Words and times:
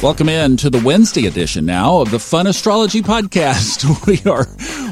Welcome 0.00 0.28
in 0.28 0.56
to 0.58 0.70
the 0.70 0.80
Wednesday 0.84 1.26
edition 1.26 1.66
now 1.66 2.00
of 2.00 2.12
the 2.12 2.20
Fun 2.20 2.46
Astrology 2.46 3.02
Podcast. 3.02 3.84
We 4.06 4.30
are 4.30 4.46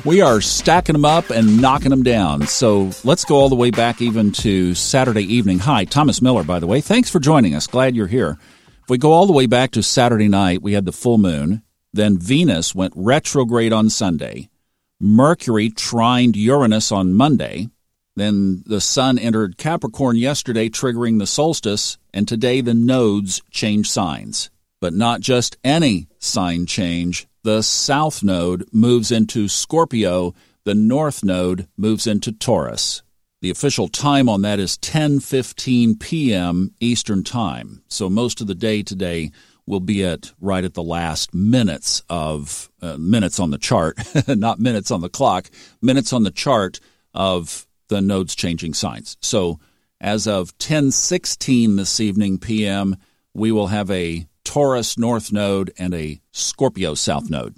we 0.04 0.20
are 0.20 0.40
stacking 0.40 0.94
them 0.94 1.04
up 1.04 1.30
and 1.30 1.60
knocking 1.60 1.90
them 1.90 2.02
down. 2.02 2.48
So 2.48 2.90
let's 3.04 3.24
go 3.24 3.36
all 3.36 3.48
the 3.48 3.54
way 3.54 3.70
back 3.70 4.02
even 4.02 4.32
to 4.32 4.74
Saturday 4.74 5.22
evening. 5.22 5.60
Hi, 5.60 5.84
Thomas 5.84 6.20
Miller, 6.20 6.42
by 6.42 6.58
the 6.58 6.66
way. 6.66 6.80
Thanks 6.80 7.08
for 7.08 7.20
joining 7.20 7.54
us. 7.54 7.68
Glad 7.68 7.94
you're 7.94 8.08
here. 8.08 8.36
If 8.82 8.90
we 8.90 8.98
go 8.98 9.12
all 9.12 9.26
the 9.26 9.32
way 9.32 9.46
back 9.46 9.70
to 9.72 9.82
Saturday 9.82 10.26
night, 10.26 10.60
we 10.60 10.72
had 10.72 10.86
the 10.86 10.92
full 10.92 11.18
moon. 11.18 11.62
Then 11.92 12.18
Venus 12.18 12.74
went 12.74 12.92
retrograde 12.96 13.72
on 13.72 13.90
Sunday. 13.90 14.50
Mercury 14.98 15.70
trined 15.70 16.34
Uranus 16.34 16.90
on 16.90 17.14
Monday. 17.14 17.68
Then 18.16 18.64
the 18.66 18.80
sun 18.80 19.20
entered 19.20 19.56
Capricorn 19.56 20.16
yesterday, 20.16 20.68
triggering 20.68 21.20
the 21.20 21.28
solstice, 21.28 21.96
and 22.12 22.26
today 22.26 22.60
the 22.60 22.74
nodes 22.74 23.40
change 23.52 23.88
signs 23.88 24.50
but 24.80 24.92
not 24.92 25.20
just 25.20 25.56
any 25.64 26.08
sign 26.18 26.66
change. 26.66 27.26
The 27.42 27.62
south 27.62 28.22
node 28.22 28.68
moves 28.72 29.10
into 29.10 29.48
Scorpio, 29.48 30.34
the 30.64 30.74
north 30.74 31.22
node 31.24 31.68
moves 31.76 32.06
into 32.06 32.32
Taurus. 32.32 33.02
The 33.40 33.50
official 33.50 33.88
time 33.88 34.28
on 34.28 34.42
that 34.42 34.58
is 34.58 34.78
10:15 34.78 36.00
p.m. 36.00 36.74
Eastern 36.80 37.22
Time. 37.22 37.82
So 37.88 38.10
most 38.10 38.40
of 38.40 38.46
the 38.46 38.54
day 38.54 38.82
today 38.82 39.30
will 39.66 39.80
be 39.80 40.04
at 40.04 40.32
right 40.40 40.64
at 40.64 40.74
the 40.74 40.82
last 40.82 41.34
minutes 41.34 42.02
of 42.08 42.70
uh, 42.80 42.96
minutes 42.96 43.38
on 43.38 43.50
the 43.50 43.58
chart, 43.58 43.98
not 44.28 44.58
minutes 44.58 44.90
on 44.90 45.00
the 45.00 45.08
clock, 45.08 45.50
minutes 45.82 46.12
on 46.12 46.22
the 46.22 46.30
chart 46.30 46.80
of 47.14 47.66
the 47.88 48.00
nodes 48.00 48.34
changing 48.34 48.74
signs. 48.74 49.16
So 49.20 49.60
as 50.00 50.26
of 50.26 50.56
10:16 50.58 51.76
this 51.76 52.00
evening 52.00 52.38
p.m., 52.38 52.96
we 53.34 53.52
will 53.52 53.68
have 53.68 53.90
a 53.90 54.26
Taurus 54.56 54.96
north 54.96 55.34
node 55.34 55.70
and 55.76 55.92
a 55.92 56.18
Scorpio 56.32 56.94
south 56.94 57.28
node. 57.28 57.56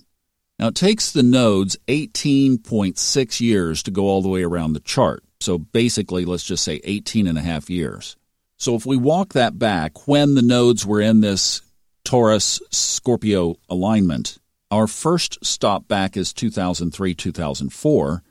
Now 0.58 0.66
it 0.66 0.74
takes 0.74 1.12
the 1.12 1.22
nodes 1.22 1.76
18.6 1.86 3.40
years 3.40 3.84
to 3.84 3.92
go 3.92 4.06
all 4.06 4.20
the 4.20 4.28
way 4.28 4.42
around 4.42 4.72
the 4.72 4.80
chart. 4.80 5.22
So 5.38 5.58
basically, 5.58 6.24
let's 6.24 6.42
just 6.42 6.64
say 6.64 6.80
18 6.82 7.28
and 7.28 7.38
a 7.38 7.40
half 7.40 7.70
years. 7.70 8.16
So 8.56 8.74
if 8.74 8.84
we 8.84 8.96
walk 8.96 9.34
that 9.34 9.60
back, 9.60 10.08
when 10.08 10.34
the 10.34 10.42
nodes 10.42 10.84
were 10.84 11.00
in 11.00 11.20
this 11.20 11.62
Taurus 12.02 12.60
Scorpio 12.72 13.54
alignment, 13.68 14.38
our 14.72 14.88
first 14.88 15.38
stop 15.46 15.86
back 15.86 16.16
is 16.16 16.32
2003 16.32 17.14
2004. 17.14 18.24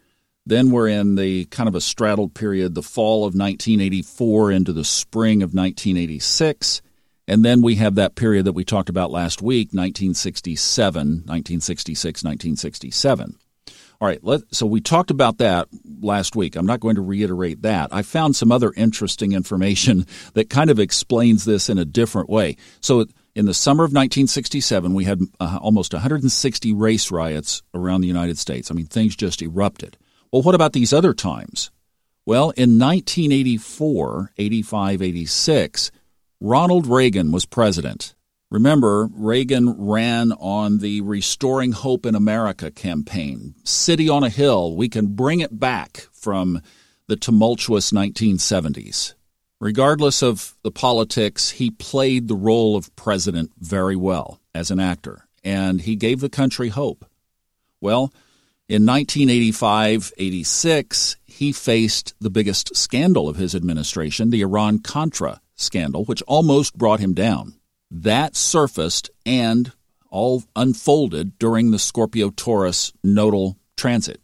Then 0.45 0.71
we're 0.71 0.89
in 0.89 1.15
the 1.15 1.45
kind 1.45 1.69
of 1.69 1.75
a 1.75 1.79
straddled 1.79 2.33
period, 2.33 2.75
the 2.75 2.83
fall 2.83 3.19
of 3.19 3.33
1984 3.33 4.51
into 4.51 4.73
the 4.73 4.83
spring 4.83 5.41
of 5.41 5.53
1986. 5.53 6.81
And 7.27 7.43
then 7.43 7.61
we 7.61 7.75
have 7.75 7.95
that 7.95 8.15
period 8.15 8.45
that 8.45 8.53
we 8.53 8.63
talked 8.63 8.89
about 8.89 9.11
last 9.11 9.41
week, 9.41 9.67
1967, 9.67 11.07
1966, 11.25 12.23
1967. 12.23 13.37
All 13.99 14.07
right, 14.07 14.23
let, 14.23 14.41
so 14.53 14.65
we 14.67 14.79
talked 14.79 15.09
about 15.09 15.39
that 15.39 15.67
last 16.01 16.35
week. 16.35 16.55
I'm 16.55 16.67
not 16.67 16.79
going 16.79 16.95
to 16.95 17.01
reiterate 17.01 17.63
that. 17.63 17.89
I 17.91 18.03
found 18.03 18.35
some 18.35 18.51
other 18.51 18.71
interesting 18.77 19.33
information 19.33 20.05
that 20.33 20.49
kind 20.49 20.69
of 20.69 20.79
explains 20.79 21.45
this 21.45 21.67
in 21.67 21.77
a 21.77 21.85
different 21.85 22.29
way. 22.29 22.57
So 22.79 23.07
in 23.35 23.45
the 23.45 23.53
summer 23.55 23.83
of 23.83 23.89
1967, 23.89 24.93
we 24.93 25.05
had 25.05 25.19
uh, 25.39 25.59
almost 25.61 25.93
160 25.93 26.73
race 26.73 27.11
riots 27.11 27.63
around 27.73 28.01
the 28.01 28.07
United 28.07 28.37
States. 28.37 28.69
I 28.69 28.75
mean, 28.75 28.85
things 28.85 29.15
just 29.15 29.41
erupted. 29.41 29.97
Well, 30.31 30.43
what 30.43 30.55
about 30.55 30.73
these 30.73 30.93
other 30.93 31.13
times? 31.13 31.71
Well, 32.25 32.51
in 32.51 32.77
1984, 32.77 34.33
85, 34.37 35.01
86, 35.01 35.91
Ronald 36.39 36.85
Reagan 36.85 37.31
was 37.31 37.45
president. 37.45 38.13
Remember, 38.51 39.09
Reagan 39.11 39.71
ran 39.71 40.31
on 40.33 40.77
the 40.77 41.01
Restoring 41.01 41.71
Hope 41.71 42.05
in 42.05 42.13
America 42.13 42.69
campaign. 42.69 43.55
City 43.63 44.07
on 44.07 44.23
a 44.23 44.29
Hill, 44.29 44.75
we 44.75 44.87
can 44.87 45.15
bring 45.15 45.39
it 45.39 45.59
back 45.59 46.07
from 46.13 46.61
the 47.07 47.15
tumultuous 47.15 47.91
1970s. 47.91 49.15
Regardless 49.59 50.21
of 50.21 50.53
the 50.61 50.69
politics, 50.69 51.49
he 51.49 51.71
played 51.71 52.27
the 52.27 52.35
role 52.35 52.75
of 52.75 52.95
president 52.95 53.51
very 53.57 53.95
well 53.95 54.39
as 54.53 54.69
an 54.69 54.79
actor, 54.79 55.27
and 55.43 55.81
he 55.81 55.95
gave 55.95 56.19
the 56.19 56.29
country 56.29 56.69
hope. 56.69 57.03
Well, 57.81 58.13
in 58.69 58.85
1985 58.85 60.13
86, 60.15 61.17
he 61.25 61.51
faced 61.51 62.13
the 62.21 62.29
biggest 62.29 62.75
scandal 62.75 63.27
of 63.27 63.37
his 63.37 63.55
administration, 63.55 64.29
the 64.29 64.41
Iran 64.41 64.79
Contra 64.79 65.41
scandal, 65.57 66.05
which 66.05 66.21
almost 66.23 66.77
brought 66.77 67.01
him 67.01 67.13
down. 67.13 67.55
That 67.91 68.35
surfaced 68.35 69.09
and 69.25 69.73
all 70.09 70.43
unfolded 70.55 71.37
during 71.37 71.71
the 71.71 71.79
Scorpio 71.79 72.29
Taurus 72.29 72.93
nodal 73.03 73.57
transit. 73.75 74.21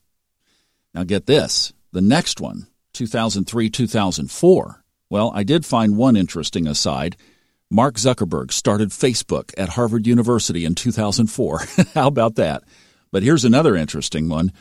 Now, 0.93 1.03
get 1.03 1.25
this 1.25 1.73
the 1.91 2.01
next 2.01 2.39
one, 2.39 2.67
2003 2.93 3.69
2004. 3.69 4.83
Well, 5.09 5.31
I 5.35 5.43
did 5.43 5.65
find 5.65 5.97
one 5.97 6.15
interesting 6.15 6.67
aside. 6.67 7.17
Mark 7.69 7.95
Zuckerberg 7.95 8.51
started 8.51 8.89
Facebook 8.89 9.51
at 9.57 9.69
Harvard 9.69 10.05
University 10.07 10.65
in 10.65 10.75
2004. 10.75 11.61
How 11.93 12.07
about 12.07 12.35
that? 12.35 12.63
But 13.11 13.23
here's 13.23 13.45
another 13.45 13.75
interesting 13.75 14.29
one. 14.29 14.51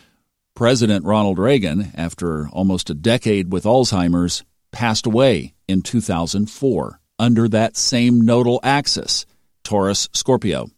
President 0.55 1.05
Ronald 1.05 1.39
Reagan, 1.39 1.93
after 1.95 2.49
almost 2.49 2.91
a 2.91 2.95
decade 2.95 3.53
with 3.53 3.65
Alzheimer's, 3.65 4.45
passed 4.73 5.07
away 5.07 5.55
in 5.69 5.83
2004 5.83 7.01
under 7.19 7.49
that 7.49 7.77
same 7.77 8.21
nodal 8.21 8.59
axis, 8.63 9.27
Taurus 9.63 10.09
Scorpio. 10.13 10.69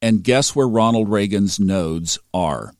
And 0.00 0.22
guess 0.22 0.54
where 0.54 0.68
Ronald 0.68 1.08
Reagan's 1.08 1.58
nodes 1.58 2.18
are? 2.32 2.74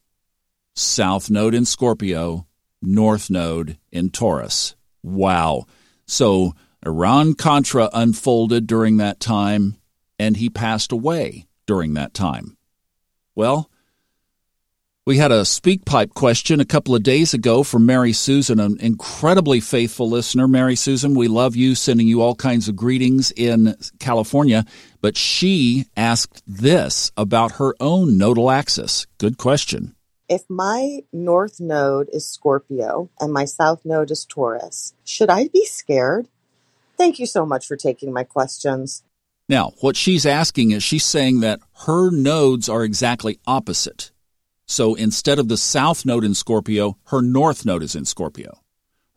South 0.74 1.30
node 1.30 1.54
in 1.54 1.64
Scorpio, 1.64 2.46
north 2.80 3.30
node 3.30 3.78
in 3.90 4.10
Taurus. 4.10 4.74
Wow. 5.02 5.66
So 6.06 6.54
Iran 6.84 7.34
Contra 7.34 7.88
unfolded 7.92 8.66
during 8.66 8.96
that 8.96 9.20
time, 9.20 9.76
and 10.18 10.36
he 10.36 10.50
passed 10.50 10.92
away 10.92 11.46
during 11.66 11.94
that 11.94 12.14
time. 12.14 12.56
Well, 13.34 13.70
we 15.04 15.16
had 15.16 15.32
a 15.32 15.40
SpeakPipe 15.40 16.14
question 16.14 16.60
a 16.60 16.64
couple 16.64 16.94
of 16.94 17.02
days 17.02 17.34
ago 17.34 17.64
from 17.64 17.84
Mary 17.84 18.12
Susan, 18.12 18.60
an 18.60 18.76
incredibly 18.78 19.58
faithful 19.58 20.08
listener. 20.08 20.46
Mary 20.46 20.76
Susan, 20.76 21.16
we 21.16 21.26
love 21.26 21.56
you, 21.56 21.74
sending 21.74 22.06
you 22.06 22.20
all 22.20 22.36
kinds 22.36 22.68
of 22.68 22.76
greetings 22.76 23.32
in 23.32 23.74
California. 23.98 24.64
But 25.00 25.16
she 25.16 25.86
asked 25.96 26.44
this 26.46 27.10
about 27.16 27.52
her 27.52 27.74
own 27.80 28.16
nodal 28.16 28.48
axis. 28.48 29.08
Good 29.18 29.38
question. 29.38 29.96
If 30.28 30.48
my 30.48 31.00
north 31.12 31.58
node 31.58 32.08
is 32.12 32.24
Scorpio 32.24 33.10
and 33.18 33.32
my 33.32 33.44
south 33.44 33.84
node 33.84 34.12
is 34.12 34.24
Taurus, 34.24 34.94
should 35.02 35.30
I 35.30 35.48
be 35.48 35.64
scared? 35.64 36.28
Thank 36.96 37.18
you 37.18 37.26
so 37.26 37.44
much 37.44 37.66
for 37.66 37.76
taking 37.76 38.12
my 38.12 38.22
questions. 38.22 39.02
Now, 39.48 39.72
what 39.80 39.96
she's 39.96 40.24
asking 40.24 40.70
is 40.70 40.84
she's 40.84 41.04
saying 41.04 41.40
that 41.40 41.58
her 41.86 42.12
nodes 42.12 42.68
are 42.68 42.84
exactly 42.84 43.40
opposite. 43.48 44.11
So 44.72 44.94
instead 44.94 45.38
of 45.38 45.48
the 45.48 45.58
south 45.58 46.06
node 46.06 46.24
in 46.24 46.32
Scorpio, 46.32 46.96
her 47.08 47.20
north 47.20 47.66
node 47.66 47.82
is 47.82 47.94
in 47.94 48.06
Scorpio. 48.06 48.62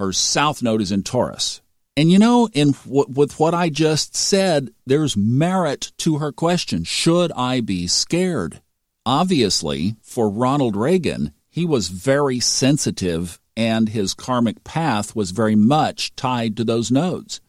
Her 0.01 0.11
south 0.11 0.61
node 0.61 0.81
is 0.81 0.91
in 0.91 1.01
Taurus. 1.01 1.61
And 1.95 2.11
you 2.11 2.19
know, 2.19 2.49
in 2.51 2.73
w- 2.83 3.05
with 3.07 3.39
what 3.39 3.53
I 3.53 3.69
just 3.69 4.17
said, 4.17 4.71
there's 4.85 5.15
merit 5.15 5.93
to 5.99 6.17
her 6.17 6.33
question. 6.33 6.83
Should 6.83 7.31
I 7.37 7.61
be 7.61 7.87
scared? 7.87 8.61
Obviously, 9.05 9.95
for 10.01 10.29
Ronald 10.29 10.75
Reagan, 10.75 11.31
he 11.49 11.63
was 11.63 11.87
very 11.87 12.41
sensitive 12.41 13.39
and 13.55 13.87
his 13.87 14.13
karmic 14.13 14.65
path 14.65 15.15
was 15.15 15.31
very 15.31 15.55
much 15.55 16.13
tied 16.17 16.57
to 16.57 16.65
those 16.65 16.91
nodes. 16.91 17.39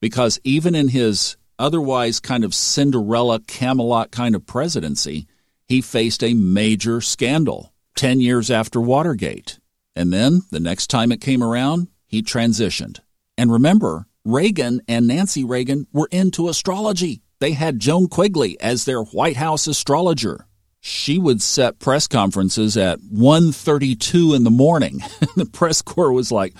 Because 0.00 0.40
even 0.44 0.74
in 0.74 0.88
his 0.88 1.36
otherwise 1.58 2.20
kind 2.20 2.42
of 2.42 2.54
Cinderella 2.54 3.38
Camelot 3.40 4.10
kind 4.10 4.34
of 4.34 4.46
presidency, 4.46 5.26
he 5.74 5.80
faced 5.80 6.22
a 6.22 6.34
major 6.34 7.00
scandal 7.00 7.74
10 7.96 8.20
years 8.20 8.48
after 8.48 8.80
Watergate. 8.80 9.58
And 9.96 10.12
then 10.12 10.42
the 10.52 10.60
next 10.60 10.86
time 10.86 11.10
it 11.10 11.20
came 11.20 11.42
around, 11.42 11.88
he 12.06 12.22
transitioned. 12.22 13.00
And 13.36 13.50
remember, 13.50 14.06
Reagan 14.24 14.82
and 14.86 15.08
Nancy 15.08 15.42
Reagan 15.42 15.88
were 15.92 16.08
into 16.12 16.48
astrology. 16.48 17.22
They 17.40 17.54
had 17.54 17.80
Joan 17.80 18.06
Quigley 18.06 18.56
as 18.60 18.84
their 18.84 19.02
White 19.02 19.36
House 19.36 19.66
astrologer. 19.66 20.46
She 20.78 21.18
would 21.18 21.42
set 21.42 21.80
press 21.80 22.06
conferences 22.06 22.76
at 22.76 23.00
1:32 23.00 24.32
in 24.36 24.44
the 24.44 24.52
morning. 24.52 25.00
the 25.36 25.44
press 25.44 25.82
corps 25.82 26.12
was 26.12 26.30
like, 26.30 26.54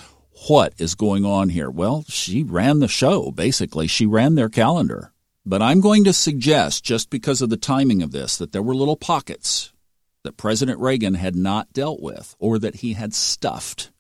"What 0.49 0.75
is 0.79 0.97
going 0.97 1.25
on 1.25 1.51
here?" 1.51 1.71
Well, 1.71 2.05
she 2.09 2.43
ran 2.43 2.81
the 2.81 2.89
show, 2.89 3.31
basically. 3.31 3.87
She 3.87 4.07
ran 4.07 4.35
their 4.35 4.49
calendar. 4.49 5.14
But 5.47 5.61
I'm 5.61 5.81
going 5.81 6.05
to 6.05 6.13
suggest, 6.13 6.85
just 6.85 7.11
because 7.11 7.43
of 7.43 7.51
the 7.51 7.57
timing 7.57 8.03
of 8.03 8.13
this, 8.13 8.39
that 8.39 8.53
there 8.53 8.63
were 8.63 8.75
little 8.75 8.97
pockets 8.97 9.73
that 10.23 10.39
President 10.39 10.81
Reagan 10.81 11.15
had 11.15 11.37
not 11.37 11.73
dealt 11.73 12.01
with 12.01 12.35
or 12.39 12.59
that 12.59 12.77
he 12.77 12.95
had 12.95 13.15
stuffed. 13.15 13.91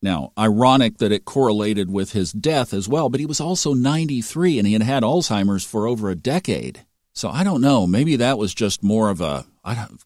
Now, 0.00 0.32
ironic 0.38 0.98
that 0.98 1.12
it 1.12 1.24
correlated 1.24 1.90
with 1.90 2.12
his 2.12 2.32
death 2.32 2.74
as 2.74 2.88
well, 2.88 3.08
but 3.08 3.20
he 3.20 3.26
was 3.26 3.40
also 3.40 3.74
93 3.74 4.58
and 4.58 4.66
he 4.66 4.72
had 4.72 4.82
had 4.82 5.02
Alzheimer's 5.02 5.64
for 5.64 5.86
over 5.86 6.10
a 6.10 6.14
decade. 6.14 6.84
So 7.12 7.28
I 7.28 7.44
don't 7.44 7.60
know. 7.60 7.86
Maybe 7.86 8.16
that 8.16 8.38
was 8.38 8.54
just 8.54 8.82
more 8.82 9.08
of 9.08 9.20
a 9.20 9.46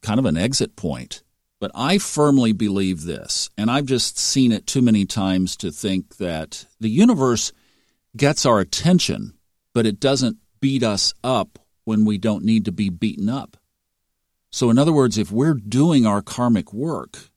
kind 0.03 0.19
of 0.19 0.27
an 0.27 0.37
exit 0.37 0.77
point. 0.77 1.23
But 1.61 1.73
I 1.75 1.99
firmly 1.99 2.53
believe 2.53 3.03
this, 3.03 3.51
and 3.59 3.69
I've 3.69 3.87
just 3.87 4.17
seen 4.17 4.53
it 4.53 4.67
too 4.67 4.83
many 4.83 5.05
times 5.05 5.57
to 5.57 5.73
think 5.73 6.19
that 6.19 6.67
the 6.79 6.91
universe 6.91 7.53
gets 8.17 8.47
our 8.47 8.61
attention, 8.61 9.35
but 9.75 9.85
it 9.85 9.99
doesn't 9.99 10.39
beat 10.61 10.83
us 10.83 11.15
up 11.23 11.59
when 11.85 12.05
we 12.05 12.19
don't 12.19 12.45
need 12.45 12.65
to 12.67 12.73
be 12.73 12.91
beaten 12.91 13.29
up. 13.29 13.57
So, 14.51 14.71
in 14.71 14.79
other 14.79 14.93
words, 14.93 15.19
if 15.19 15.31
we're 15.31 15.55
doing 15.55 16.07
our 16.07 16.23
karmic 16.23 16.73
work, 16.73 17.31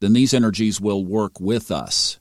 then 0.00 0.12
these 0.12 0.34
energies 0.34 0.80
will 0.80 1.04
work 1.04 1.40
with 1.40 1.70
us. 1.70 2.18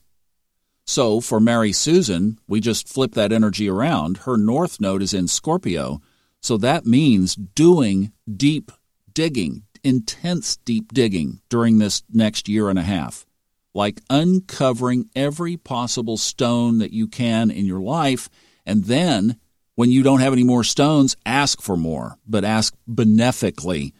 So, 0.85 1.19
for 1.19 1.39
Mary 1.39 1.73
Susan, 1.73 2.39
we 2.47 2.61
just 2.61 2.87
flip 2.87 3.13
that 3.13 3.33
energy 3.33 3.69
around. 3.69 4.19
Her 4.19 4.37
north 4.37 4.79
node 4.79 5.01
is 5.01 5.13
in 5.13 5.27
Scorpio. 5.27 6.01
So 6.41 6.57
that 6.57 6.85
means 6.85 7.35
doing 7.35 8.13
deep 8.31 8.71
digging, 9.13 9.63
intense 9.83 10.57
deep 10.57 10.93
digging 10.93 11.41
during 11.49 11.77
this 11.77 12.03
next 12.11 12.47
year 12.47 12.69
and 12.69 12.79
a 12.79 12.83
half, 12.83 13.25
like 13.73 14.01
uncovering 14.09 15.09
every 15.15 15.57
possible 15.57 16.17
stone 16.17 16.77
that 16.77 16.93
you 16.93 17.07
can 17.07 17.51
in 17.51 17.65
your 17.65 17.81
life. 17.81 18.29
And 18.65 18.85
then, 18.85 19.39
when 19.77 19.89
you 19.89 20.03
don't 20.03 20.19
have 20.19 20.33
any 20.33 20.43
more 20.43 20.65
stones, 20.65 21.15
ask 21.25 21.61
for 21.61 21.77
more, 21.77 22.17
but 22.27 22.43
ask 22.43 22.75
benefically. 22.85 23.93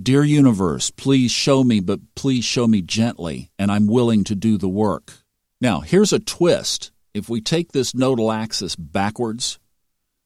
Dear 0.00 0.22
universe, 0.22 0.92
please 0.92 1.32
show 1.32 1.64
me, 1.64 1.80
but 1.80 1.98
please 2.14 2.44
show 2.44 2.68
me 2.68 2.80
gently, 2.80 3.50
and 3.58 3.72
I'm 3.72 3.88
willing 3.88 4.22
to 4.24 4.36
do 4.36 4.56
the 4.56 4.68
work. 4.68 5.14
Now, 5.60 5.80
here's 5.80 6.12
a 6.12 6.20
twist. 6.20 6.92
If 7.12 7.28
we 7.28 7.40
take 7.40 7.72
this 7.72 7.92
nodal 7.92 8.30
axis 8.30 8.76
backwards, 8.76 9.58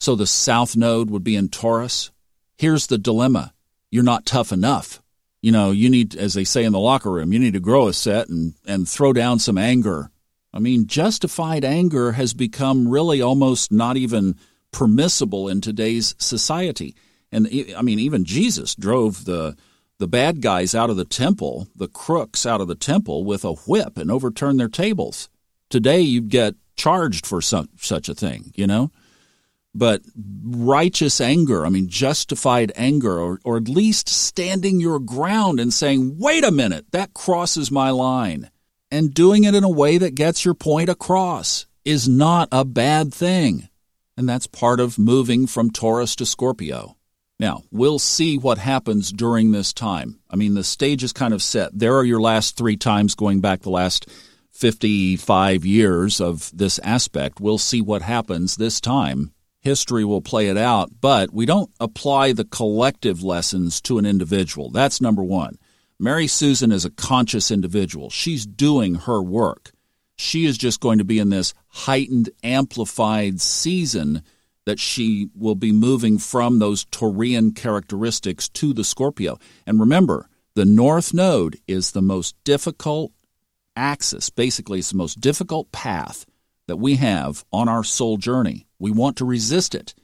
so 0.01 0.15
the 0.15 0.27
south 0.27 0.77
node 0.77 1.09
would 1.09 1.25
be 1.25 1.37
in 1.37 1.49
Taurus, 1.49 2.11
here's 2.59 2.89
the 2.89 2.99
dilemma. 2.99 3.55
You're 3.91 4.03
not 4.03 4.27
tough 4.27 4.53
enough 4.53 5.01
you 5.41 5.53
know, 5.53 5.71
you 5.71 5.89
need, 5.89 6.17
as 6.17 6.35
they 6.35 6.45
say 6.45 6.65
in 6.65 6.73
the 6.73 6.81
locker 6.81 7.11
room, 7.11 7.33
you 7.33 7.39
need 7.39 7.53
to 7.53 7.61
grow 7.61 7.89
a 7.89 7.93
set 7.93 8.29
and, 8.29 8.55
and 8.67 8.89
throw 8.89 9.13
down 9.13 9.39
some 9.39 9.59
anger. 9.59 10.11
I 10.53 10.59
mean, 10.59 10.87
justified 10.87 11.65
anger 11.65 12.13
has 12.13 12.35
become 12.35 12.89
really 12.89 13.23
almost 13.23 13.71
not 13.71 13.97
even 13.97 14.37
permissible 14.73 15.49
in 15.49 15.61
today's 15.61 16.15
society. 16.19 16.95
And 17.31 17.49
I 17.77 17.83
mean, 17.83 17.99
even 17.99 18.25
Jesus 18.25 18.75
drove 18.75 19.25
the 19.25 19.57
the 19.99 20.09
bad 20.09 20.41
guys 20.41 20.77
out 20.77 20.91
of 20.91 20.97
the 20.97 21.05
temple, 21.05 21.67
the 21.75 21.89
crooks 21.89 22.47
out 22.47 22.61
of 22.61 22.69
the 22.69 22.77
temple 22.77 23.25
with 23.25 23.45
a 23.45 23.55
whip 23.55 23.99
and 23.99 24.13
overturned 24.13 24.61
their 24.61 24.69
tables. 24.69 25.29
Today, 25.71 26.01
you'd 26.01 26.29
get 26.29 26.55
charged 26.77 27.27
for 27.27 27.43
some, 27.43 27.69
such 27.81 28.09
a 28.09 28.15
thing, 28.15 28.53
you 28.55 28.65
know? 28.65 28.93
but 29.79 30.03
righteous 30.45 31.21
anger, 31.21 31.65
I 31.65 31.69
mean, 31.69 31.89
justified 31.89 32.73
anger, 32.75 33.19
or, 33.19 33.39
or 33.45 33.57
at 33.57 33.69
least 33.69 34.09
standing 34.09 34.81
your 34.81 34.99
ground 34.99 35.61
and 35.61 35.73
saying, 35.73 36.17
wait 36.19 36.45
a 36.45 36.51
minute, 36.51 36.87
that 36.91 37.15
crosses 37.15 37.71
my 37.71 37.91
line. 37.91 38.51
And 38.91 39.15
doing 39.15 39.45
it 39.45 39.55
in 39.55 39.65
a 39.65 39.71
way 39.71 39.99
that 39.99 40.17
gets 40.17 40.45
your 40.45 40.55
point 40.55 40.89
across 40.89 41.67
is 41.85 42.09
not 42.09 42.49
a 42.51 42.65
bad 42.65 43.15
thing. 43.15 43.69
And 44.19 44.29
that's 44.29 44.47
part 44.47 44.81
of 44.81 44.99
moving 44.99 45.47
from 45.47 45.71
Taurus 45.71 46.15
to 46.17 46.27
Scorpio. 46.27 46.97
Now, 47.41 47.63
we'll 47.71 48.01
see 48.01 48.37
what 48.37 48.59
happens 48.59 49.13
during 49.13 49.53
this 49.53 49.73
time. 49.73 50.21
I 50.29 50.37
mean, 50.37 50.55
the 50.55 50.65
stage 50.65 51.03
is 51.03 51.15
kind 51.15 51.33
of 51.33 51.43
set. 51.43 51.71
There 51.73 51.97
are 51.97 52.05
your 52.05 52.21
last 52.21 52.57
three 52.57 52.77
times 52.77 53.15
going 53.15 53.41
back 53.41 53.61
the 53.61 53.71
last 53.71 54.11
55 54.51 55.65
years 55.65 56.21
of 56.21 56.51
this 56.53 56.79
aspect. 56.81 57.41
We'll 57.41 57.59
see 57.59 57.81
what 57.81 58.03
happens 58.03 58.57
this 58.57 58.81
time 58.81 59.33
history 59.61 60.05
will 60.05 60.23
play 60.23 60.49
it 60.49 60.57
out, 60.57 60.91
but 61.01 61.33
we 61.33 61.47
don't 61.47 61.71
apply 61.81 62.33
the 62.33 62.45
collective 62.45 63.23
lessons 63.23 63.81
to 63.83 63.99
an 63.99 64.07
individual. 64.07 64.71
That's 64.71 65.01
number 65.01 65.23
one. 65.23 65.59
Mary 65.99 66.27
Susan 66.27 66.71
is 66.71 66.85
a 66.85 66.91
conscious 66.91 67.51
individual. 67.51 68.09
She's 68.09 68.47
doing 68.47 68.95
her 68.95 69.23
work. 69.23 69.73
She 70.19 70.45
is 70.45 70.59
just 70.59 70.81
going 70.81 70.99
to 70.99 71.05
be 71.05 71.19
in 71.19 71.31
this 71.31 71.55
heightened, 71.69 72.31
amplified 72.43 73.41
season 73.41 74.23
that 74.67 74.81
she 74.81 75.31
will 75.35 75.55
be 75.55 75.73
moving 75.73 76.19
from 76.19 76.59
those 76.59 76.85
Taurian 76.85 77.55
characteristics 77.55 78.49
to 78.51 78.75
the 78.75 78.85
Scorpio. 78.85 79.39
And 79.67 79.81
remember, 79.81 80.29
the 80.55 80.67
North 80.67 81.15
Node 81.15 81.59
is 81.67 81.93
the 81.93 82.03
most 82.03 82.35
difficult 82.45 83.13
axis. 83.77 84.29
Basically, 84.29 84.81
it's 84.81 84.91
the 84.91 84.97
most 84.97 85.21
difficult 85.21 85.71
path 85.73 86.27
that 86.67 86.77
we 86.77 86.97
have 86.97 87.45
on 87.53 87.69
our 87.69 87.85
soul 87.85 88.17
journey. 88.17 88.67
We 88.79 88.91
want 88.91 89.17
to 89.19 89.25
resist 89.25 89.75
it. 89.75 89.95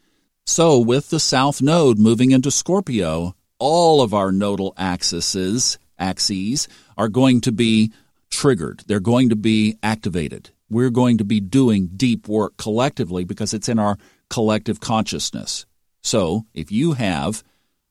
So, 0.46 0.78
with 0.78 1.10
the 1.10 1.20
South 1.20 1.60
Node 1.60 1.98
moving 1.98 2.30
into 2.30 2.50
Scorpio, 2.50 3.34
all 3.58 4.00
of 4.00 4.14
our 4.14 4.30
nodal 4.30 4.74
axes, 4.76 5.78
axes 5.98 6.68
are 6.96 7.08
going 7.08 7.40
to 7.42 7.52
be 7.52 7.92
triggered. 8.34 8.82
They're 8.86 9.00
going 9.00 9.28
to 9.28 9.36
be 9.36 9.76
activated. 9.82 10.50
We're 10.68 10.90
going 10.90 11.18
to 11.18 11.24
be 11.24 11.40
doing 11.40 11.90
deep 11.94 12.28
work 12.28 12.56
collectively 12.56 13.24
because 13.24 13.54
it's 13.54 13.68
in 13.68 13.78
our 13.78 13.96
collective 14.28 14.80
consciousness. 14.80 15.66
So, 16.02 16.46
if 16.52 16.72
you 16.72 16.92
have 16.92 17.42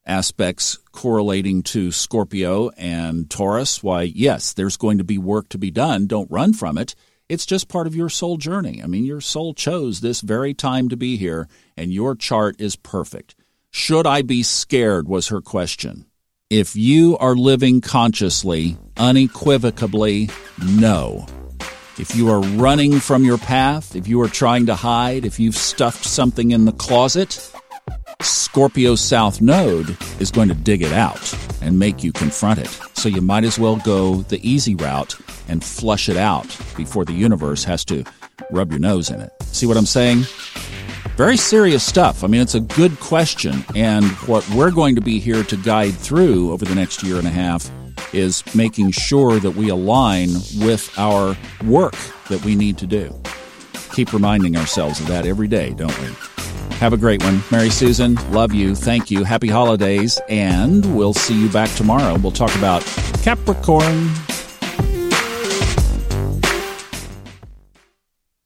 aspects 0.06 0.78
correlating 0.92 1.64
to 1.64 1.92
Scorpio 1.92 2.70
and 2.72 3.30
Taurus, 3.30 3.82
why, 3.82 4.04
yes, 4.04 4.54
there's 4.54 4.78
going 4.78 4.98
to 4.98 5.04
be 5.04 5.18
work 5.18 5.50
to 5.50 5.58
be 5.58 5.72
done. 5.72 6.08
Don't 6.08 6.30
run 6.30 6.54
from 6.54 6.78
it. 6.78 6.94
It's 7.30 7.46
just 7.46 7.70
part 7.70 7.88
of 7.88 7.96
your 7.96 8.10
soul 8.10 8.38
journey. 8.38 8.82
I 8.84 8.88
mean, 8.88 9.06
your 9.06 9.22
soul 9.22 9.54
chose 9.54 10.02
this 10.02 10.22
very 10.22 10.54
time 10.54 10.90
to 10.90 10.98
be 10.98 11.16
here, 11.16 11.48
and 11.78 11.94
your 11.94 12.16
chart 12.16 12.58
is 12.60 12.76
perfect. 12.76 13.36
Should 13.72 14.06
I 14.06 14.22
be 14.22 14.44
scared? 14.44 15.08
was 15.08 15.30
her 15.30 15.42
question. 15.42 16.06
If 16.54 16.76
you 16.76 17.18
are 17.18 17.34
living 17.34 17.82
consciously, 17.82 18.78
unequivocally, 18.98 20.30
no. 20.64 21.26
If 21.98 22.16
you 22.16 22.30
are 22.30 22.42
running 22.42 23.00
from 23.00 23.24
your 23.24 23.40
path, 23.40 23.96
if 23.96 24.08
you 24.08 24.22
are 24.22 24.28
trying 24.28 24.68
to 24.68 24.76
hide, 24.76 25.26
if 25.26 25.40
you've 25.40 25.56
stuffed 25.56 26.06
something 26.06 26.52
in 26.52 26.66
the 26.66 26.72
closet, 26.72 27.52
Scorpio 28.22 28.94
South 28.94 29.42
Node 29.42 29.98
is 30.20 30.30
going 30.30 30.48
to 30.48 30.54
dig 30.54 30.84
it 30.84 30.94
out 30.94 31.36
and 31.64 31.80
make 31.80 32.04
you 32.04 32.12
confront 32.12 32.60
it. 32.60 32.70
So 32.94 33.10
you 33.10 33.22
might 33.22 33.46
as 33.46 33.58
well 33.58 33.78
go 33.78 34.18
the 34.18 34.40
easy 34.48 34.76
route 34.76 35.16
and 35.48 35.64
flush 35.64 36.08
it 36.08 36.18
out 36.18 36.46
before 36.78 37.04
the 37.04 37.14
universe 37.14 37.64
has 37.64 37.84
to 37.86 38.04
rub 38.52 38.70
your 38.70 38.80
nose 38.80 39.10
in 39.10 39.22
it. 39.22 39.32
See 39.42 39.66
what 39.66 39.76
I'm 39.76 39.88
saying? 39.88 40.26
Very 41.16 41.38
serious 41.38 41.84
stuff. 41.84 42.24
I 42.24 42.28
mean, 42.28 42.42
it's 42.42 42.56
a 42.56 42.60
good 42.60 43.00
question. 43.00 43.64
And 43.76 44.06
what 44.28 44.48
we're 44.50 44.72
going 44.72 44.96
to 44.96 45.02
be 45.02 45.20
here 45.20 45.44
to 45.44 45.58
guide 45.58 45.94
through 45.94 46.52
over 46.52 46.66
the 46.66 46.74
next 46.74 47.04
year 47.04 47.18
and 47.18 47.28
a 47.28 47.32
half 47.32 47.70
is 48.14 48.44
making 48.56 48.92
sure 48.92 49.40
that 49.40 49.52
we 49.52 49.70
align 49.70 50.30
with 50.60 50.92
our 50.98 51.38
work 51.66 51.96
that 52.30 52.44
we 52.44 52.56
need 52.56 52.80
to 52.80 52.88
do. 52.88 53.16
Keep 53.94 54.12
reminding 54.12 54.58
ourselves 54.58 55.00
of 55.00 55.08
that 55.08 55.28
every 55.28 55.48
day, 55.48 55.72
don't 55.76 55.98
we? 56.02 56.08
Have 56.78 56.94
a 56.94 56.98
great 56.98 57.24
one. 57.24 57.42
Mary 57.52 57.70
Susan, 57.70 58.16
love 58.32 58.52
you. 58.52 58.76
Thank 58.76 59.12
you. 59.12 59.24
Happy 59.24 59.48
holidays. 59.48 60.20
And 60.30 60.98
we'll 60.98 61.14
see 61.14 61.40
you 61.40 61.48
back 61.50 61.70
tomorrow. 61.76 62.18
We'll 62.18 62.32
talk 62.32 62.54
about 62.56 62.82
Capricorn. 63.22 64.10